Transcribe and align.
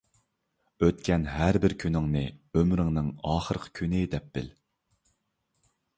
ئۆتكەن 0.85 1.27
ھەر 1.33 1.59
بىر 1.65 1.75
كۈنۈڭنى 1.83 2.23
ئۆمرۈمنىڭ 2.61 3.11
ئاخىرقى 3.35 3.73
كۈنى 3.81 4.03
دەپ 4.15 4.33
بىل. 4.39 4.49